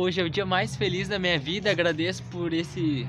[0.00, 1.70] Hoje é o dia mais feliz da minha vida.
[1.70, 3.06] Agradeço por esse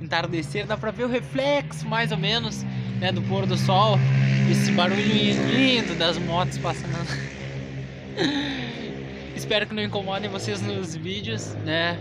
[0.00, 0.64] entardecer.
[0.64, 2.62] Dá pra ver o reflexo, mais ou menos,
[3.00, 3.98] né, do pôr do sol.
[4.48, 7.04] Esse barulho lindo das motos passando.
[9.34, 11.98] Espero que não incomodem vocês nos vídeos, né?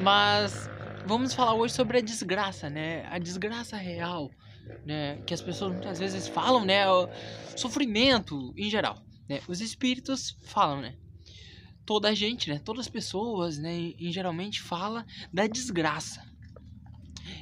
[0.00, 0.70] Mas
[1.04, 3.04] vamos falar hoje sobre a desgraça, né?
[3.10, 4.30] A desgraça real,
[4.86, 5.18] né?
[5.26, 6.88] Que as pessoas muitas vezes falam, né?
[6.88, 7.08] O
[7.56, 9.40] sofrimento em geral, né?
[9.48, 10.94] Os espíritos falam, né?
[11.86, 12.58] Toda a gente, né?
[12.58, 13.92] Todas as pessoas, né?
[13.98, 16.24] Geralmente fala da desgraça.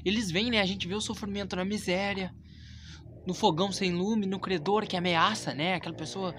[0.05, 0.61] Eles veem, né?
[0.61, 2.35] A gente vê o sofrimento na miséria,
[3.27, 5.75] no fogão sem lume, no credor que ameaça, né?
[5.75, 6.35] Aquela pessoa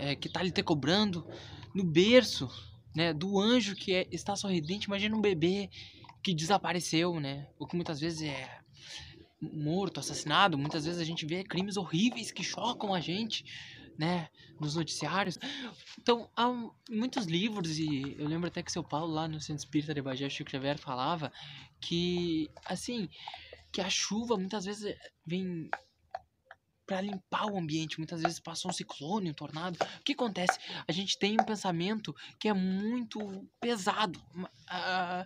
[0.00, 1.26] é, que tá ali te cobrando,
[1.74, 2.48] no berço,
[2.94, 3.12] né?
[3.12, 4.86] Do anjo que é, está sorridente.
[4.86, 5.68] Imagina um bebê
[6.22, 7.46] que desapareceu, né?
[7.58, 8.58] Ou que muitas vezes é
[9.40, 10.56] morto, assassinado.
[10.56, 13.44] Muitas vezes a gente vê crimes horríveis que chocam a gente,
[13.98, 14.28] né?
[14.60, 15.38] Nos noticiários.
[16.00, 16.48] Então, há
[16.90, 20.28] muitos livros, e eu lembro até que seu Paulo, lá no Centro Espírita de Bagé,
[20.28, 21.32] Chico Xavier, falava
[21.80, 23.08] que, assim,
[23.72, 25.68] que a chuva muitas vezes vem
[26.86, 27.98] para limpar o ambiente.
[27.98, 29.78] Muitas vezes passa um ciclone, um tornado.
[30.00, 30.58] O que acontece?
[30.86, 33.18] A gente tem um pensamento que é muito
[33.60, 34.18] pesado.
[34.36, 35.24] Uh,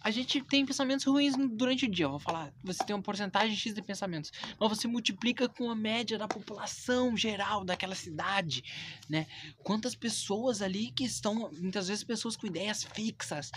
[0.00, 2.06] a gente tem pensamentos ruins durante o dia.
[2.06, 4.30] Eu vou falar, você tem uma porcentagem X de pensamentos.
[4.58, 8.62] Mas você multiplica com a média da população geral daquela cidade,
[9.08, 9.26] né?
[9.62, 13.50] Quantas pessoas ali que estão, muitas vezes pessoas com ideias fixas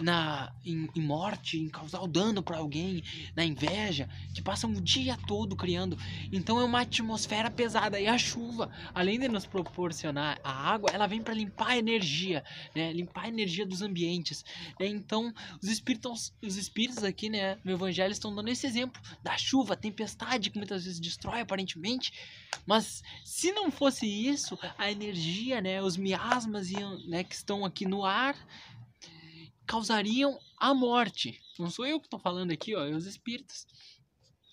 [0.00, 3.02] na em, em morte, em causar o dano para alguém,
[3.34, 5.96] na inveja, que passam o dia todo criando.
[6.32, 7.98] Então é uma atmosfera pesada.
[7.98, 12.44] E a chuva, além de nos proporcionar a água, ela vem para limpar a energia,
[12.74, 12.92] né?
[12.92, 14.44] Limpar a energia dos ambientes.
[14.78, 14.86] Né?
[14.86, 19.76] Então, os espíritos, os espíritos aqui, né, no Evangelho estão dando esse exemplo da chuva,
[19.76, 22.12] tempestade que muitas vezes destrói aparentemente.
[22.66, 26.70] Mas se não fosse isso, a energia, né, os miasmas
[27.08, 28.36] né, que estão aqui no ar
[29.66, 31.40] causariam a morte.
[31.58, 33.66] Não sou eu que estou falando aqui, ó, é os espíritos.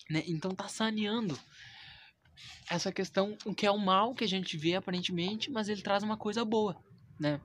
[0.08, 0.24] Né?
[0.26, 1.38] Então tá saneando
[2.68, 6.02] essa questão, o que é o mal que a gente vê aparentemente, mas ele traz
[6.02, 6.76] uma coisa boa,
[7.18, 7.40] né?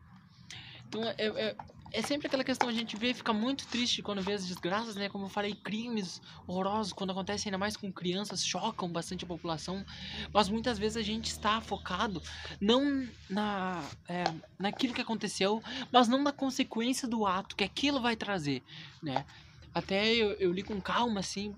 [0.87, 1.55] Então é, é,
[1.91, 5.09] é sempre aquela questão, a gente vê fica muito triste quando vê as desgraças, né?
[5.09, 9.85] Como eu falei, crimes horrorosos, quando acontecem ainda mais com crianças, chocam bastante a população.
[10.33, 12.21] Mas muitas vezes a gente está focado
[12.59, 14.25] não na, é,
[14.59, 18.61] naquilo que aconteceu, mas não na consequência do ato que aquilo vai trazer,
[19.01, 19.25] né?
[19.73, 21.55] Até eu, eu li com calma, assim,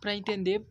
[0.00, 0.64] para entender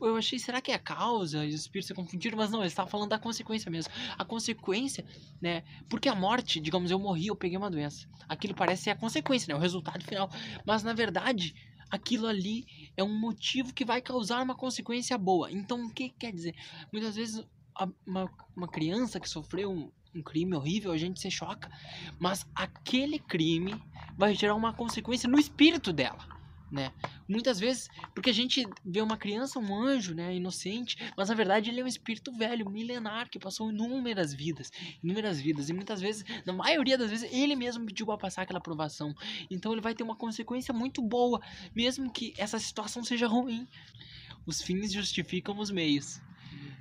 [0.00, 1.44] eu achei, será que é a causa?
[1.44, 3.92] E os espíritos se confundiram, mas não, ele estava falando da consequência mesmo.
[4.18, 5.04] A consequência,
[5.40, 5.62] né?
[5.88, 8.08] Porque a morte, digamos, eu morri, eu peguei uma doença.
[8.28, 9.58] Aquilo parece ser a consequência, né?
[9.58, 10.30] O resultado final.
[10.66, 11.54] Mas na verdade,
[11.90, 12.66] aquilo ali
[12.96, 15.50] é um motivo que vai causar uma consequência boa.
[15.50, 16.54] Então, o que quer dizer?
[16.92, 17.44] Muitas vezes,
[18.06, 21.70] uma, uma criança que sofreu um, um crime horrível, a gente se choca,
[22.18, 23.80] mas aquele crime
[24.16, 26.33] vai gerar uma consequência no espírito dela
[26.74, 26.92] né?
[27.28, 31.70] Muitas vezes, porque a gente vê uma criança, um anjo, né, inocente, mas na verdade
[31.70, 36.24] ele é um espírito velho, milenar, que passou inúmeras vidas, inúmeras vidas, e muitas vezes,
[36.44, 39.14] na maioria das vezes, ele mesmo pediu para passar aquela aprovação.
[39.48, 41.40] Então ele vai ter uma consequência muito boa,
[41.74, 43.68] mesmo que essa situação seja ruim.
[44.44, 46.20] Os fins justificam os meios.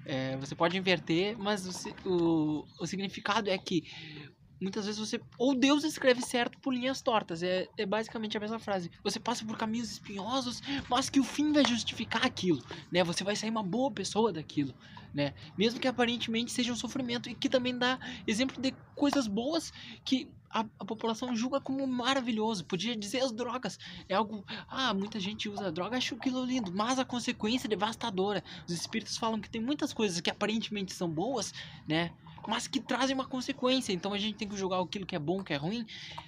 [0.06, 3.84] É, você pode inverter, mas o, o, o significado é que
[4.64, 5.22] muitas vezes você.
[5.38, 7.44] Ou Deus escreve certo por linhas tortas.
[7.44, 8.90] É, é basicamente a mesma frase.
[9.04, 12.64] Você passa por caminhos espinhosos, mas que o fim vai justificar aquilo.
[12.92, 13.04] Né?
[13.04, 14.74] Você vai sair uma boa pessoa daquilo.
[15.14, 15.34] Né?
[15.58, 17.30] Mesmo que aparentemente seja um sofrimento.
[17.30, 19.72] E que também dá exemplo de coisas boas
[20.04, 22.64] que a, a, população julga como maravilhoso.
[22.64, 23.78] Podia dizer as drogas.
[24.08, 24.46] É algo.
[24.68, 26.72] Ah, muita gente usa droga, acho aquilo lindo.
[26.74, 28.44] Mas a consequência é devastadora.
[28.66, 31.54] Os espíritos falam que tem muitas coisas que aparentemente são boas,
[31.88, 32.12] né?
[32.48, 33.94] Mas que trazem uma consequência.
[33.94, 35.86] Então a gente tem que julgar aquilo que é bom, que é ruim,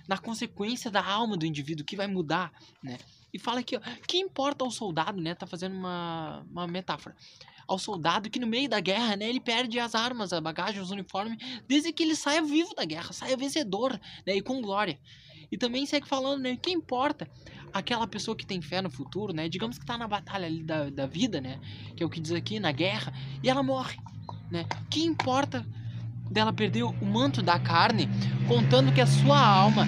[0.07, 2.51] na consequência da alma do indivíduo, que vai mudar,
[2.83, 2.97] né?
[3.33, 5.35] E fala aqui, ó, que importa ao soldado, né?
[5.35, 7.15] Tá fazendo uma, uma metáfora.
[7.67, 10.91] Ao soldado que no meio da guerra, né, ele perde as armas, a bagagem, os
[10.91, 11.37] uniformes,
[11.67, 14.99] desde que ele saia vivo da guerra, saia vencedor, né, e com glória.
[15.51, 17.27] E também segue falando, né, que importa
[17.73, 20.89] aquela pessoa que tem fé no futuro, né, digamos que tá na batalha ali da,
[20.91, 21.59] da vida, né,
[21.95, 23.11] que é o que diz aqui, na guerra,
[23.43, 23.97] e ela morre,
[24.51, 25.65] né, que importa
[26.29, 28.07] dela perdeu o manto da carne,
[28.47, 29.85] contando que a sua alma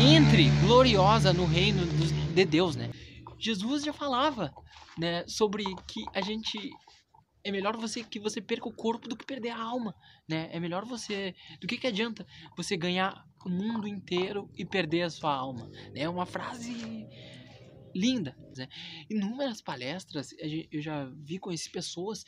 [0.00, 1.86] entre gloriosa no reino
[2.34, 2.90] de Deus, né?
[3.38, 4.52] Jesus já falava,
[4.98, 6.58] né, sobre que a gente
[7.44, 9.94] é melhor você que você perca o corpo do que perder a alma,
[10.28, 10.48] né?
[10.52, 12.26] É melhor você, do que que adianta
[12.56, 15.70] você ganhar o mundo inteiro e perder a sua alma?
[15.94, 17.06] É uma frase
[17.96, 18.36] linda.
[18.56, 18.68] Né?
[19.08, 20.34] Inúmeras palestras
[20.70, 22.24] eu já vi, conheci pessoas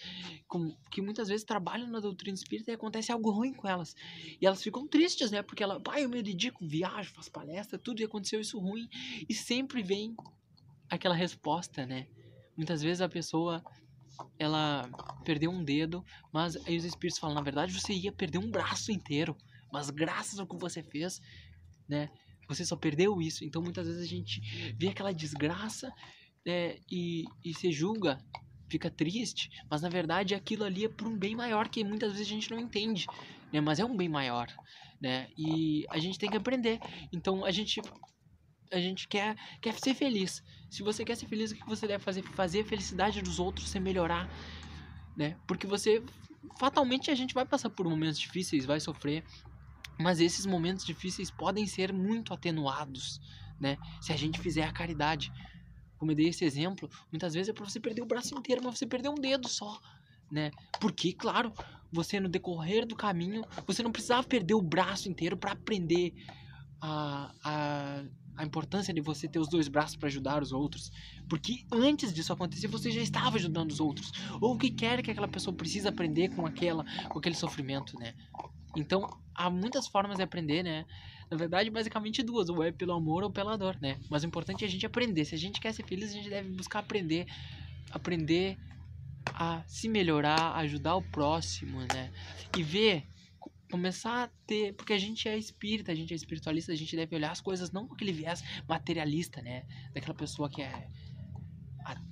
[0.47, 3.95] com, que muitas vezes trabalham na doutrina espírita e acontece algo ruim com elas.
[4.41, 5.43] E elas ficam tristes, né?
[5.43, 8.89] Porque ela, pai, eu me dedico, viajo, faço palestra, tudo e aconteceu isso ruim.
[9.29, 10.17] E sempre vem
[10.89, 12.07] aquela resposta, né?
[12.57, 13.63] Muitas vezes a pessoa
[14.39, 14.89] ela
[15.25, 18.91] perdeu um dedo, mas aí os espíritos falam, na verdade você ia perder um braço
[18.91, 19.37] inteiro,
[19.73, 21.21] mas graças ao que você fez,
[21.89, 22.11] né?
[22.49, 23.45] Você só perdeu isso.
[23.45, 24.41] Então muitas vezes a gente
[24.77, 25.93] vê aquela desgraça
[26.47, 28.19] é, e, e se julga,
[28.69, 32.27] fica triste, mas na verdade aquilo ali é por um bem maior que muitas vezes
[32.27, 33.07] a gente não entende,
[33.53, 33.61] né?
[33.61, 34.49] Mas é um bem maior,
[35.01, 35.29] né?
[35.37, 36.79] E a gente tem que aprender.
[37.13, 37.81] Então a gente
[38.71, 40.43] a gente quer, quer ser feliz.
[40.71, 42.23] Se você quer ser feliz, o que você deve fazer?
[42.23, 44.29] Fazer a felicidade dos outros, você melhorar,
[45.17, 45.37] né?
[45.47, 46.03] Porque você
[46.59, 49.25] fatalmente a gente vai passar por momentos difíceis, vai sofrer,
[49.99, 53.21] mas esses momentos difíceis podem ser muito atenuados,
[53.61, 53.77] né?
[54.01, 55.33] Se a gente fizer a caridade.
[55.99, 58.79] Como eu dei esse exemplo, muitas vezes é para você perder o braço inteiro, mas
[58.79, 59.81] você perder um dedo só,
[60.31, 60.53] né?
[60.81, 61.53] Porque, claro,
[61.91, 66.15] você no decorrer do caminho, você não precisava perder o braço inteiro para aprender
[66.81, 68.05] a, a,
[68.37, 70.93] a importância de você ter os dois braços para ajudar os outros.
[71.29, 74.13] Porque antes disso acontecer, você já estava ajudando os outros.
[74.41, 78.15] Ou o que quer que aquela pessoa precisa aprender com aquela com aquele sofrimento, né?
[78.79, 80.85] Então, há muitas formas de aprender, né?
[81.31, 83.99] Na verdade, basicamente duas, ou é pelo amor ou pela dor, né?
[84.09, 85.25] Mas o importante é a gente aprender.
[85.25, 87.27] Se a gente quer ser feliz, a gente deve buscar aprender,
[87.91, 88.57] aprender
[89.35, 92.11] a se melhorar, ajudar o próximo, né?
[92.57, 93.07] E ver,
[93.71, 97.15] começar a ter, porque a gente é espírita, a gente é espiritualista, a gente deve
[97.15, 99.65] olhar as coisas não com aquele viés materialista, né?
[99.93, 100.89] Daquela pessoa que é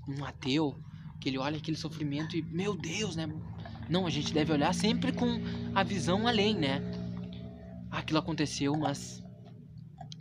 [0.09, 0.79] um ateu,
[1.21, 3.27] que ele olha aquele sofrimento e, meu Deus, né?
[3.89, 5.27] Não, a gente deve olhar sempre com
[5.75, 6.81] a visão além, né?
[7.91, 9.23] Aquilo aconteceu, mas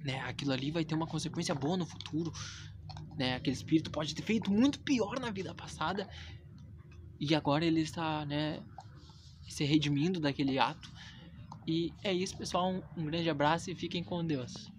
[0.04, 2.32] né, aquilo ali vai ter uma consequência boa no futuro.
[3.18, 3.36] Né?
[3.36, 6.08] Aquele espírito pode ter feito muito pior na vida passada
[7.20, 8.62] e agora ele está, né,
[9.50, 10.92] se redimindo daquele ato.
[11.68, 12.84] E é isso, pessoal.
[12.96, 14.72] Um grande abraço e fiquem com Deus.